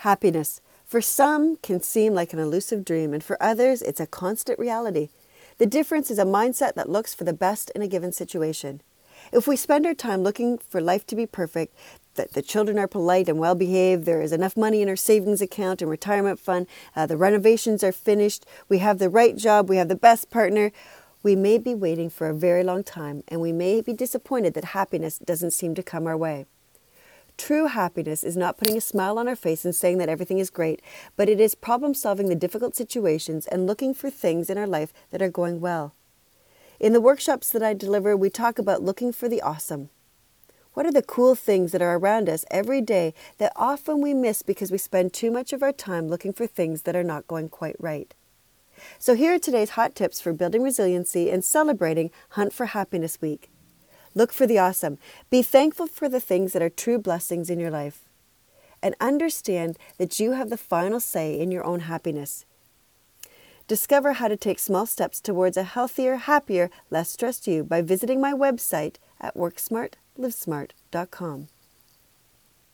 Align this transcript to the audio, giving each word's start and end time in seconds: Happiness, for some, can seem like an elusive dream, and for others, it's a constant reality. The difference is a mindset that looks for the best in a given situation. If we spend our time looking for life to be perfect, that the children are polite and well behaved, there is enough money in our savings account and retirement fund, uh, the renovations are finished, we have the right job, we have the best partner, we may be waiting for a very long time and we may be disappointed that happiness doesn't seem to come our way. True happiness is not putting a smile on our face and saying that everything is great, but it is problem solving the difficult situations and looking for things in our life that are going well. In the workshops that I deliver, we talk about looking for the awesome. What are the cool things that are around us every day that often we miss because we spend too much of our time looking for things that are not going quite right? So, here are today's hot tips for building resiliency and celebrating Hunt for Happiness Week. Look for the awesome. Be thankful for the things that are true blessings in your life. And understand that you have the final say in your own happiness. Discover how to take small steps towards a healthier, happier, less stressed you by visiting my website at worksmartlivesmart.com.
Happiness, 0.00 0.62
for 0.86 1.02
some, 1.02 1.56
can 1.56 1.82
seem 1.82 2.14
like 2.14 2.32
an 2.32 2.38
elusive 2.38 2.86
dream, 2.86 3.12
and 3.12 3.22
for 3.22 3.36
others, 3.38 3.82
it's 3.82 4.00
a 4.00 4.06
constant 4.06 4.58
reality. 4.58 5.10
The 5.58 5.66
difference 5.66 6.10
is 6.10 6.18
a 6.18 6.24
mindset 6.24 6.72
that 6.76 6.88
looks 6.88 7.14
for 7.14 7.24
the 7.24 7.34
best 7.34 7.70
in 7.74 7.82
a 7.82 7.86
given 7.86 8.10
situation. 8.10 8.80
If 9.30 9.46
we 9.46 9.56
spend 9.56 9.84
our 9.84 9.92
time 9.92 10.22
looking 10.22 10.56
for 10.56 10.80
life 10.80 11.06
to 11.08 11.14
be 11.14 11.26
perfect, 11.26 11.76
that 12.14 12.32
the 12.32 12.40
children 12.40 12.78
are 12.78 12.88
polite 12.88 13.28
and 13.28 13.38
well 13.38 13.54
behaved, 13.54 14.06
there 14.06 14.22
is 14.22 14.32
enough 14.32 14.56
money 14.56 14.80
in 14.80 14.88
our 14.88 14.96
savings 14.96 15.42
account 15.42 15.82
and 15.82 15.90
retirement 15.90 16.40
fund, 16.40 16.66
uh, 16.96 17.04
the 17.04 17.18
renovations 17.18 17.84
are 17.84 17.92
finished, 17.92 18.46
we 18.70 18.78
have 18.78 19.00
the 19.00 19.10
right 19.10 19.36
job, 19.36 19.68
we 19.68 19.76
have 19.76 19.88
the 19.88 19.94
best 19.94 20.30
partner, 20.30 20.72
we 21.22 21.36
may 21.36 21.58
be 21.58 21.74
waiting 21.74 22.08
for 22.08 22.26
a 22.26 22.34
very 22.34 22.64
long 22.64 22.82
time 22.82 23.22
and 23.28 23.42
we 23.42 23.52
may 23.52 23.82
be 23.82 23.92
disappointed 23.92 24.54
that 24.54 24.64
happiness 24.64 25.18
doesn't 25.18 25.50
seem 25.50 25.74
to 25.74 25.82
come 25.82 26.06
our 26.06 26.16
way. 26.16 26.46
True 27.40 27.68
happiness 27.68 28.22
is 28.22 28.36
not 28.36 28.58
putting 28.58 28.76
a 28.76 28.82
smile 28.82 29.18
on 29.18 29.26
our 29.26 29.34
face 29.34 29.64
and 29.64 29.74
saying 29.74 29.96
that 29.96 30.10
everything 30.10 30.38
is 30.38 30.50
great, 30.50 30.82
but 31.16 31.26
it 31.26 31.40
is 31.40 31.54
problem 31.54 31.94
solving 31.94 32.28
the 32.28 32.34
difficult 32.34 32.76
situations 32.76 33.46
and 33.46 33.66
looking 33.66 33.94
for 33.94 34.10
things 34.10 34.50
in 34.50 34.58
our 34.58 34.66
life 34.66 34.92
that 35.10 35.22
are 35.22 35.30
going 35.30 35.58
well. 35.58 35.94
In 36.78 36.92
the 36.92 37.00
workshops 37.00 37.48
that 37.50 37.62
I 37.62 37.72
deliver, 37.72 38.14
we 38.14 38.28
talk 38.28 38.58
about 38.58 38.82
looking 38.82 39.10
for 39.10 39.26
the 39.26 39.40
awesome. 39.40 39.88
What 40.74 40.84
are 40.84 40.92
the 40.92 41.00
cool 41.00 41.34
things 41.34 41.72
that 41.72 41.80
are 41.80 41.96
around 41.96 42.28
us 42.28 42.44
every 42.50 42.82
day 42.82 43.14
that 43.38 43.54
often 43.56 44.02
we 44.02 44.12
miss 44.12 44.42
because 44.42 44.70
we 44.70 44.76
spend 44.76 45.14
too 45.14 45.30
much 45.30 45.54
of 45.54 45.62
our 45.62 45.72
time 45.72 46.08
looking 46.08 46.34
for 46.34 46.46
things 46.46 46.82
that 46.82 46.94
are 46.94 47.02
not 47.02 47.26
going 47.26 47.48
quite 47.48 47.76
right? 47.78 48.12
So, 48.98 49.14
here 49.14 49.32
are 49.32 49.38
today's 49.38 49.70
hot 49.70 49.94
tips 49.94 50.20
for 50.20 50.34
building 50.34 50.62
resiliency 50.62 51.30
and 51.30 51.42
celebrating 51.42 52.10
Hunt 52.32 52.52
for 52.52 52.66
Happiness 52.66 53.18
Week. 53.22 53.48
Look 54.14 54.32
for 54.32 54.46
the 54.46 54.58
awesome. 54.58 54.98
Be 55.30 55.42
thankful 55.42 55.86
for 55.86 56.08
the 56.08 56.20
things 56.20 56.52
that 56.52 56.62
are 56.62 56.70
true 56.70 56.98
blessings 56.98 57.50
in 57.50 57.60
your 57.60 57.70
life. 57.70 58.04
And 58.82 58.96
understand 59.00 59.76
that 59.98 60.18
you 60.18 60.32
have 60.32 60.50
the 60.50 60.56
final 60.56 61.00
say 61.00 61.38
in 61.38 61.50
your 61.50 61.64
own 61.64 61.80
happiness. 61.80 62.46
Discover 63.68 64.14
how 64.14 64.28
to 64.28 64.36
take 64.36 64.58
small 64.58 64.86
steps 64.86 65.20
towards 65.20 65.56
a 65.56 65.62
healthier, 65.62 66.16
happier, 66.16 66.70
less 66.90 67.12
stressed 67.12 67.46
you 67.46 67.62
by 67.62 67.82
visiting 67.82 68.20
my 68.20 68.32
website 68.32 68.96
at 69.20 69.36
worksmartlivesmart.com. 69.36 71.48